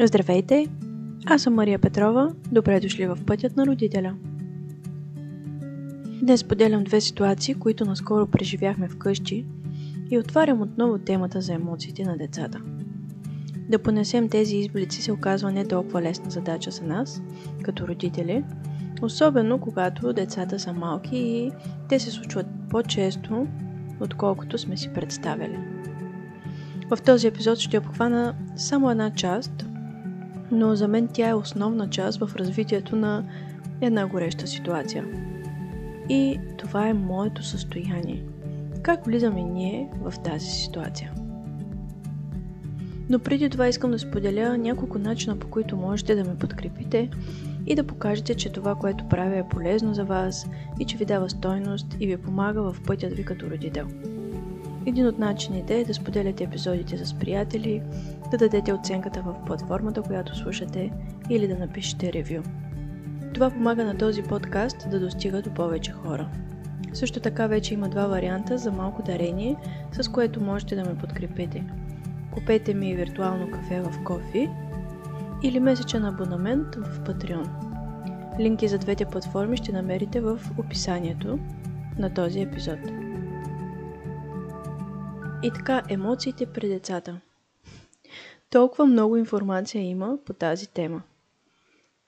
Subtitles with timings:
[0.00, 0.66] Здравейте!
[1.26, 2.32] Аз съм Мария Петрова.
[2.52, 4.14] Добре дошли в Пътят на родителя.
[6.22, 9.46] Днес поделям две ситуации, които наскоро преживяхме вкъщи
[10.10, 12.60] и отварям отново темата за емоциите на децата.
[13.68, 17.22] Да понесем тези изблици се оказва не толкова лесна задача за нас,
[17.62, 18.44] като родители,
[19.02, 21.50] особено когато децата са малки и
[21.88, 23.46] те се случват по-често,
[24.00, 25.58] отколкото сме си представили.
[26.90, 29.66] В този епизод ще обхвана само една част,
[30.52, 33.24] но за мен тя е основна част в развитието на
[33.80, 35.04] една гореща ситуация.
[36.08, 38.22] И това е моето състояние.
[38.82, 41.12] Как влизаме ние в тази ситуация?
[43.10, 47.10] Но преди това искам да споделя няколко начина, по които можете да ме подкрепите
[47.66, 50.46] и да покажете, че това, което правя е полезно за вас
[50.80, 53.86] и че ви дава стойност и ви помага в пътят ви като родител.
[54.86, 57.82] Един от начините е да споделяте епизодите с приятели,
[58.30, 60.90] да дадете оценката в платформата, която слушате
[61.30, 62.42] или да напишете ревю.
[63.34, 66.28] Това помага на този подкаст да достига до повече хора.
[66.92, 69.56] Също така вече има два варианта за малко дарение,
[69.92, 71.64] с което можете да ме подкрепите.
[72.30, 74.48] Купете ми виртуално кафе в Кофи
[75.42, 77.48] или месечен абонамент в Patreon.
[78.40, 81.38] Линки за двете платформи ще намерите в описанието
[81.98, 83.01] на този епизод.
[85.44, 87.20] И така, емоциите при децата.
[88.50, 91.02] Толкова много информация има по тази тема.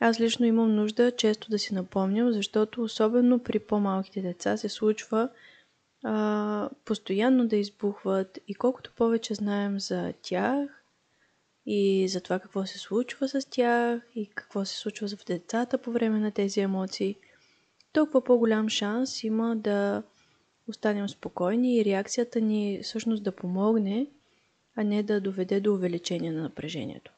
[0.00, 5.28] Аз лично имам нужда често да си напомням, защото особено при по-малките деца се случва
[6.04, 10.84] а, постоянно да избухват и колкото повече знаем за тях
[11.66, 15.92] и за това какво се случва с тях и какво се случва в децата по
[15.92, 17.16] време на тези емоции,
[17.92, 20.02] толкова по-голям шанс има да
[20.68, 24.06] останем спокойни и реакцията ни всъщност да помогне,
[24.76, 27.12] а не да доведе до увеличение на напрежението.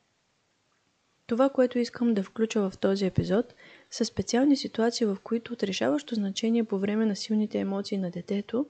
[1.27, 3.55] Това, което искам да включа в този епизод,
[3.91, 8.67] са специални ситуации, в които от решаващо значение по време на силните емоции на детето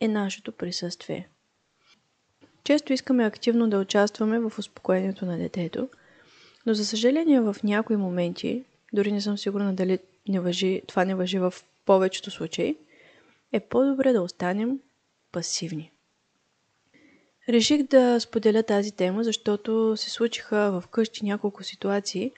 [0.00, 1.28] е нашето присъствие.
[2.64, 5.88] Често искаме активно да участваме в успокоението на детето,
[6.66, 9.98] но за съжаление в някои моменти, дори не съм сигурна дали
[10.28, 11.54] не въжи, това не въжи в
[11.84, 12.76] повечето случаи,
[13.52, 14.80] е по-добре да останем
[15.32, 15.92] пасивни.
[17.48, 22.32] Реших да споделя тази тема, защото се случиха в къщи няколко ситуации,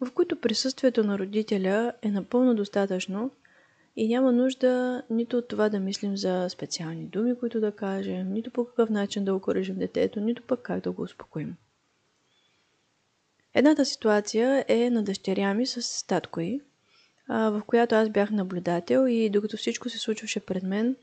[0.00, 3.30] в които присъствието на родителя е напълно достатъчно
[3.96, 8.50] и няма нужда нито от това да мислим за специални думи, които да кажем, нито
[8.50, 11.56] по какъв начин да окоръжим детето, нито пък как да го успокоим.
[13.54, 16.60] Едната ситуация е на дъщеря ми с татко й,
[17.28, 20.96] в която аз бях наблюдател и докато всичко се случваше пред мен,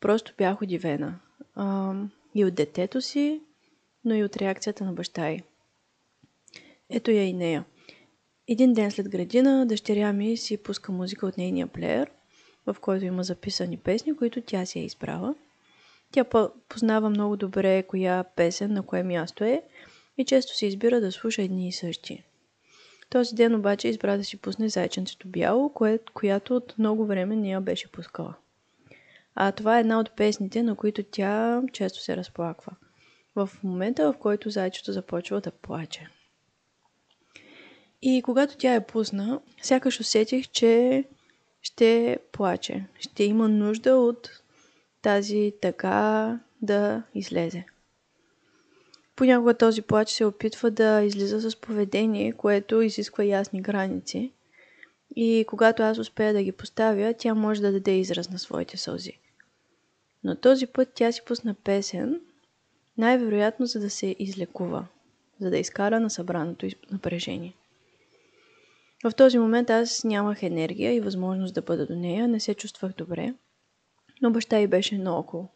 [0.00, 1.20] просто бях удивена.
[2.34, 3.40] И от детето си,
[4.04, 5.42] но и от реакцията на баща й.
[6.90, 7.64] Ето я и нея.
[8.48, 12.10] Един ден след градина, дъщеря ми си пуска музика от нейния плеер,
[12.66, 15.34] в който има записани песни, които тя си е избрала.
[16.12, 16.24] Тя
[16.68, 19.62] познава много добре коя песен на кое място е
[20.18, 22.24] и често се избира да слуша едни и същи.
[23.10, 27.50] Този ден обаче избра да си пусне Зайченцето бяло, кое, която от много време не
[27.50, 28.34] я беше пускала.
[29.34, 32.72] А това е една от песните, на които тя често се разплаква.
[33.34, 36.08] В момента, в който зайчето започва да плаче.
[38.02, 41.04] И когато тя е пусна, сякаш усетих, че
[41.62, 42.84] ще плаче.
[42.98, 44.42] Ще има нужда от
[45.02, 47.64] тази така да излезе.
[49.18, 54.32] Понякога този плач се опитва да излиза с поведение, което изисква ясни граници.
[55.16, 59.18] И когато аз успея да ги поставя, тя може да даде израз на своите сълзи.
[60.24, 62.20] Но този път тя си пусна песен,
[62.98, 64.86] най-вероятно за да се излекува,
[65.40, 67.54] за да изкара на събраното напрежение.
[69.04, 72.92] В този момент аз нямах енергия и възможност да бъда до нея, не се чувствах
[72.92, 73.34] добре,
[74.22, 75.48] но баща й беше наоколо.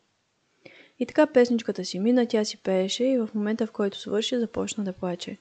[1.03, 4.85] И така песничката си мина, тя си пееше и в момента, в който свърши, започна
[4.85, 5.39] да плаче.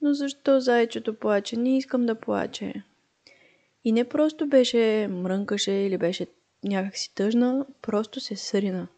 [0.00, 1.56] Но защо зайчето плаче?
[1.56, 2.82] Не искам да плаче.
[3.84, 6.26] И не просто беше мрънкаше или беше
[6.64, 8.88] някак си тъжна, просто се срина.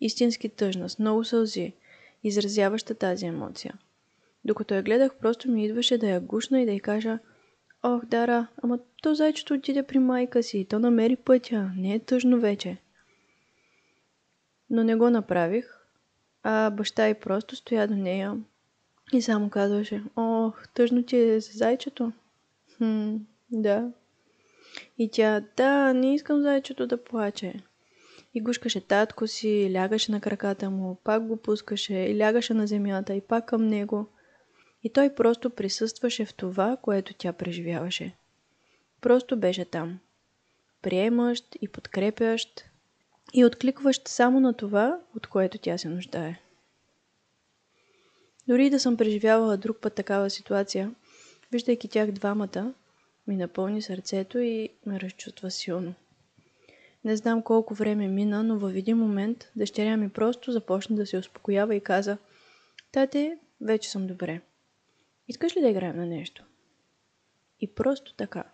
[0.00, 1.72] Истински тъжна, с много сълзи,
[2.24, 3.74] изразяваща тази емоция.
[4.44, 7.18] Докато я гледах, просто ми идваше да я гушна и да й кажа
[7.82, 12.40] Ох, Дара, ама то зайчето отиде при майка си, то намери пътя, не е тъжно
[12.40, 12.76] вече.
[14.74, 15.78] Но не го направих,
[16.42, 18.36] а баща й просто стоя до нея
[19.12, 22.12] и само казваше Ох, тъжно ти е за зайчето?
[22.78, 23.16] Хм,
[23.50, 23.92] да,
[24.98, 27.54] и тя, да, не искам зайчето да плаче.
[28.34, 33.14] И гушкаше татко си, лягаше на краката му, пак го пускаше и лягаше на земята
[33.14, 34.06] и пак към него.
[34.82, 38.16] И той просто присъстваше в това, което тя преживяваше.
[39.00, 39.98] Просто беше там.
[40.82, 42.64] Приемащ и подкрепящ
[43.32, 46.40] и откликващ само на това, от което тя се нуждае.
[48.48, 50.94] Дори да съм преживявала друг път такава ситуация,
[51.52, 52.74] виждайки тях двамата,
[53.26, 55.94] ми напълни сърцето и ме разчувства силно.
[57.04, 61.16] Не знам колко време мина, но във един момент дъщеря ми просто започна да се
[61.16, 62.18] успокоява и каза
[62.92, 64.40] Тате, вече съм добре.
[65.28, 66.44] Искаш ли да играем на нещо?
[67.60, 68.44] И просто така.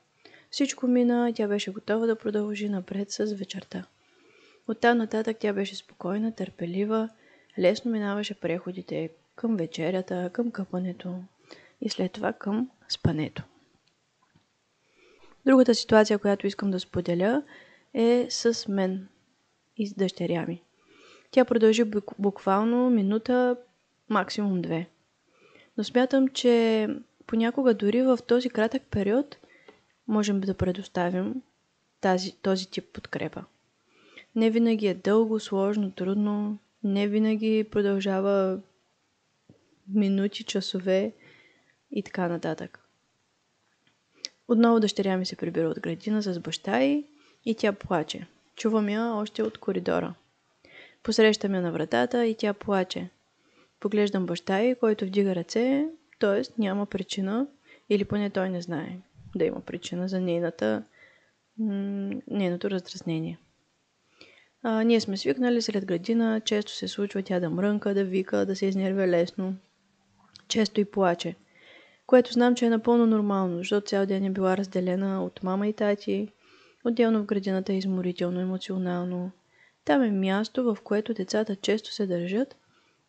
[0.50, 3.86] Всичко мина тя беше готова да продължи напред с вечерта.
[4.70, 7.08] Оттам нататък тя беше спокойна, търпелива,
[7.58, 11.14] лесно минаваше преходите към вечерята, към къпането
[11.80, 13.42] и след това към спането.
[15.46, 17.42] Другата ситуация, която искам да споделя,
[17.94, 19.08] е с мен
[19.76, 20.62] и с дъщеря ми.
[21.30, 21.84] Тя продължи
[22.18, 23.56] буквално минута,
[24.08, 24.88] максимум две.
[25.76, 26.88] Но смятам, че
[27.26, 29.36] понякога дори в този кратък период
[30.08, 31.42] можем да предоставим
[32.00, 33.44] тази, този тип подкрепа.
[34.34, 38.60] Не винаги е дълго, сложно, трудно, не винаги продължава
[39.88, 41.12] минути, часове
[41.90, 42.80] и така нататък.
[44.48, 47.06] Отново дъщеря ми се прибира от градина с баща й
[47.44, 48.26] и тя плаче.
[48.56, 50.14] Чувам я още от коридора.
[51.02, 53.08] Посрещам я на вратата и тя плаче.
[53.80, 55.88] Поглеждам баща й, който вдига ръце,
[56.18, 56.60] т.е.
[56.60, 57.46] няма причина,
[57.90, 58.98] или поне той не знае
[59.36, 60.82] да има причина за нейната,
[62.28, 63.38] нейното раздразнение.
[64.62, 68.56] А, ние сме свикнали след градина, често се случва тя да мрънка, да вика, да
[68.56, 69.56] се изнервя лесно.
[70.48, 71.34] Често и плаче.
[72.06, 75.72] Което знам, че е напълно нормално, защото цял ден е била разделена от мама и
[75.72, 76.28] тати,
[76.84, 79.30] Отделно в градината е изморително, емоционално.
[79.84, 82.56] Там е място, в което децата често се държат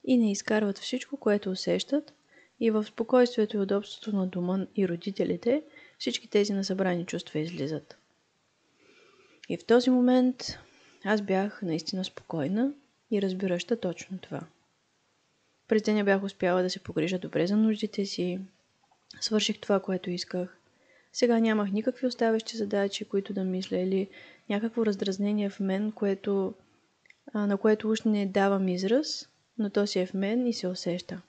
[0.03, 2.13] и не изкарват всичко, което усещат,
[2.59, 5.63] и в спокойствието и удобството на дома и родителите
[5.99, 7.97] всички тези насъбрани чувства излизат.
[9.49, 10.59] И в този момент
[11.05, 12.73] аз бях наистина спокойна
[13.11, 14.41] и разбираща точно това.
[15.67, 18.39] През деня бях успяла да се погрижа добре за нуждите си,
[19.21, 20.57] свърших това, което исках,
[21.13, 24.09] сега нямах никакви оставащи задачи, които да мисля или
[24.49, 26.53] някакво раздразнение в мен, което,
[27.33, 31.21] на което уж не давам израз, но то си е в мен и се усеща.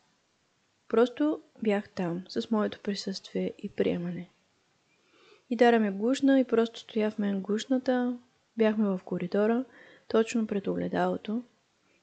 [0.88, 4.28] Просто бях там, с моето присъствие и приемане.
[5.50, 8.18] И дара ме гушна и просто стоя в мен гушната.
[8.56, 9.64] Бяхме в коридора,
[10.08, 11.42] точно пред огледалото.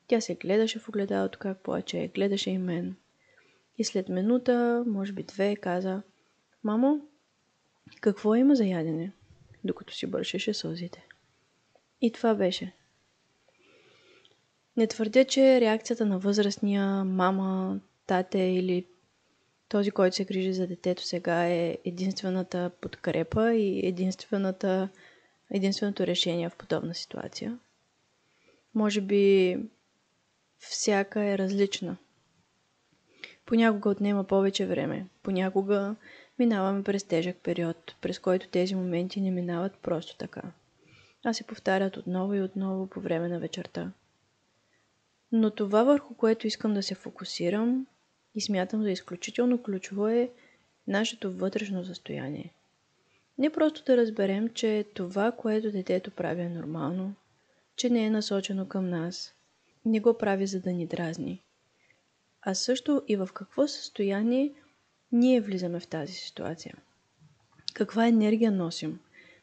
[0.07, 2.95] Тя се гледаше в огледалото как плаче, гледаше и мен.
[3.77, 6.01] И след минута, може би две, каза
[6.63, 7.01] Мамо,
[8.01, 9.11] какво има за ядене,
[9.63, 11.07] докато си бършеше сълзите?
[12.01, 12.73] И това беше.
[14.77, 18.85] Не твърдя, че реакцията на възрастния мама, тате или
[19.69, 24.89] този, който се грижи за детето сега е единствената подкрепа и единствената,
[25.51, 27.59] единственото решение в подобна ситуация.
[28.75, 29.57] Може би
[30.57, 31.97] всяка е различна.
[33.45, 35.95] Понякога отнема повече време, понякога
[36.39, 40.41] Минаваме през тежък период, през който тези моменти не минават просто така,
[41.25, 43.91] а се повтарят отново и отново по време на вечерта.
[45.31, 47.87] Но това върху което искам да се фокусирам
[48.35, 50.29] и смятам за изключително ключово е
[50.87, 52.53] нашето вътрешно състояние.
[53.39, 57.15] Не просто да разберем, че това, което детето прави е нормално,
[57.75, 59.33] че не е насочено към нас,
[59.85, 61.41] не го прави за да ни дразни,
[62.41, 64.53] а също и в какво състояние
[65.11, 66.75] ние влизаме в тази ситуация.
[67.73, 68.99] Каква енергия носим?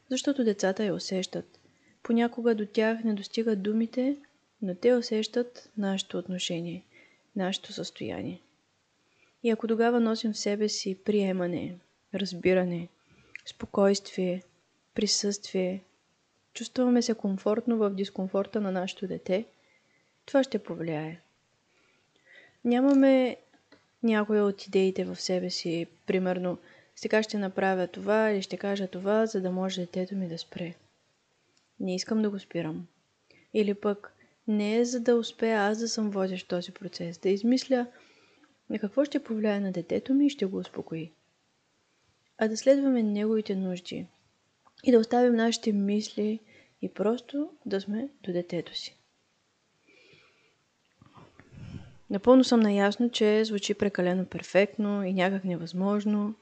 [0.09, 1.59] Защото децата я усещат.
[2.03, 4.17] Понякога до тях не достигат думите,
[4.61, 6.85] но те усещат нашето отношение,
[7.35, 8.41] нашето състояние.
[9.43, 11.77] И ако тогава носим в себе си приемане,
[12.13, 12.87] разбиране,
[13.47, 14.43] спокойствие,
[14.95, 15.83] присъствие,
[16.53, 19.45] чувстваме се комфортно в дискомфорта на нашето дете,
[20.25, 21.21] това ще повлияе.
[22.65, 23.37] Нямаме
[24.03, 25.87] някоя от идеите в себе си.
[26.05, 26.57] Примерно,
[26.95, 30.73] сега ще направя това или ще кажа това, за да може детето ми да спре.
[31.79, 32.87] Не искам да го спирам.
[33.53, 34.13] Или пък
[34.47, 37.87] не е за да успея аз да съм водещ този процес, да измисля
[38.69, 41.11] на какво ще повлияе на детето ми и ще го успокои.
[42.37, 44.07] А да следваме неговите нужди
[44.83, 46.39] и да оставим нашите мисли
[46.81, 48.97] и просто да сме до детето си.
[52.09, 56.35] Напълно съм наясно, че звучи прекалено перфектно и някак невъзможно,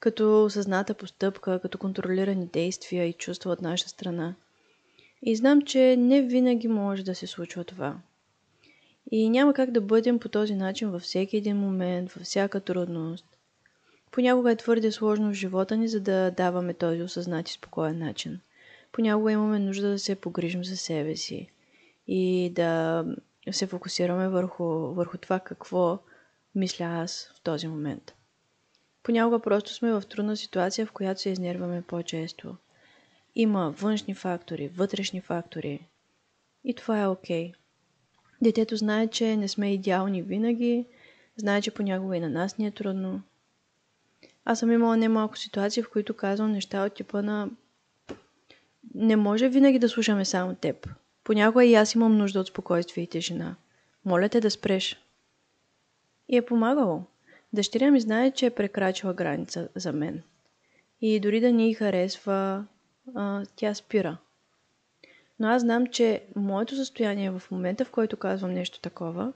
[0.00, 4.34] като осъзната постъпка, като контролирани действия и чувства от наша страна.
[5.22, 7.98] И знам, че не винаги може да се случва това.
[9.10, 13.35] И няма как да бъдем по този начин във всеки един момент, във всяка трудност.
[14.10, 18.40] Понякога е твърде сложно в живота ни, за да даваме този осъзнат и спокоен начин.
[18.92, 21.48] Понякога имаме нужда да се погрижим за себе си
[22.06, 23.04] и да
[23.50, 25.98] се фокусираме върху, върху това какво
[26.54, 28.14] мисля аз в този момент.
[29.02, 32.56] Понякога просто сме в трудна ситуация, в която се изнерваме по-често.
[33.34, 35.86] Има външни фактори, вътрешни фактори.
[36.64, 37.52] И това е окей.
[37.52, 37.54] Okay.
[38.42, 40.86] Детето знае, че не сме идеални винаги,
[41.36, 43.22] знае, че понякога и на нас ни е трудно.
[44.48, 47.50] Аз съм имала немалко ситуации, в които казвам неща от типа на
[48.94, 50.88] не може винаги да слушаме само теб.
[51.24, 53.56] Понякога и аз имам нужда от спокойствие и тишина.
[54.04, 55.02] Моля те да спреш.
[56.28, 57.02] И е помагало.
[57.52, 60.22] Дъщеря ми знае, че е прекрачила граница за мен.
[61.00, 62.64] И дори да ни харесва,
[63.14, 64.16] а, тя спира.
[65.38, 69.32] Но аз знам, че моето състояние в момента, в който казвам нещо такова,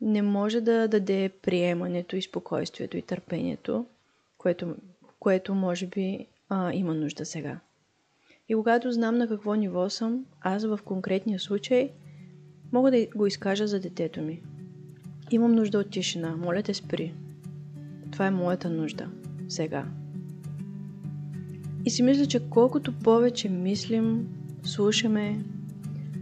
[0.00, 3.86] не може да даде приемането и спокойствието и търпението,
[4.40, 4.74] което,
[5.18, 7.60] което може би а, има нужда сега.
[8.48, 11.90] И когато знам на какво ниво съм, аз в конкретния случай
[12.72, 14.42] мога да го изкажа за детето ми.
[15.30, 16.36] Имам нужда от тишина.
[16.36, 17.14] Моля те спри.
[18.12, 19.08] Това е моята нужда.
[19.48, 19.86] Сега.
[21.84, 24.28] И си мисля, че колкото повече мислим,
[24.62, 25.44] слушаме,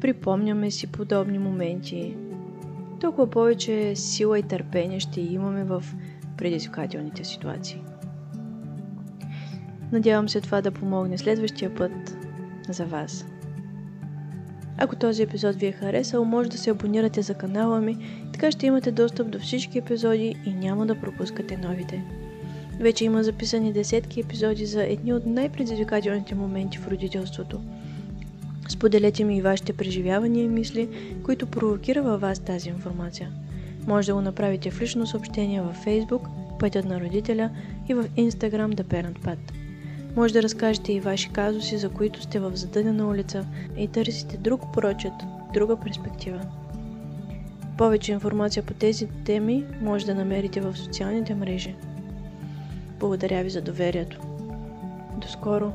[0.00, 2.16] припомняме си подобни моменти,
[3.00, 5.84] толкова повече сила и търпение ще имаме в
[6.36, 7.82] предизвикателните ситуации.
[9.92, 12.16] Надявам се това да помогне следващия път
[12.68, 13.26] за вас.
[14.78, 17.96] Ако този епизод ви е харесал, може да се абонирате за канала ми,
[18.32, 22.04] така ще имате достъп до всички епизоди и няма да пропускате новите.
[22.80, 27.60] Вече има записани десетки епизоди за едни от най-предизвикателните моменти в родителството.
[28.68, 30.88] Споделете ми и вашите преживявания и мисли,
[31.24, 33.30] които провокира във вас тази информация.
[33.86, 36.28] Може да го направите в лично съобщение във Facebook,
[36.58, 37.50] Пътят на родителя
[37.88, 39.67] и в Instagram The Parent Path.
[40.18, 43.46] Може да разкажете и ваши казуси, за които сте в задънена улица
[43.76, 45.12] и търсите друг прочет,
[45.54, 46.40] друга перспектива.
[47.76, 51.74] Повече информация по тези теми може да намерите в социалните мрежи.
[53.00, 54.20] Благодаря ви за доверието.
[55.20, 55.72] До скоро!